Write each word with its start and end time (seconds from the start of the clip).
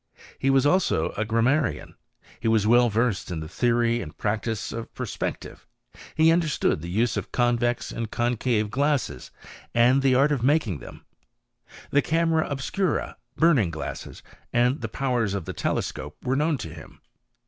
He 0.39 0.49
was 0.49 0.65
also 0.65 1.11
a 1.11 1.23
grammarian; 1.23 1.93
he 2.39 2.47
was 2.47 2.65
w^ 2.65 2.91
versed 2.91 3.29
in 3.29 3.39
the 3.39 3.47
theory 3.47 4.01
and 4.01 4.17
practice 4.17 4.71
of 4.71 4.91
perspective; 4.95 5.67
h 6.17 6.31
understood 6.31 6.81
the 6.81 6.89
use 6.89 7.17
of 7.17 7.31
conve;!i: 7.31 7.75
and 7.95 8.09
concave 8.09 8.71
glassesi 8.71 9.29
an 9.75 9.99
lid 9.99 10.13
AJrt 10.13 10.31
of 10.31 10.41
nuking 10.41 10.79
them. 10.79 11.05
The 11.91 12.01
csim^m 12.01 12.31
obicntat 12.51 13.13
bum' 13.37 13.59
ng 13.59 13.71
glaMeHy 13.71 14.23
and 14.51 14.81
the 14.81 14.89
powers 14.89 15.35
of 15.35 15.45
the 15.45 15.53
telesc^ope, 15.53 16.13
were 16.23 16.35
iaowh 16.35 16.57
to 16.57 16.69
hhn. 16.71 16.97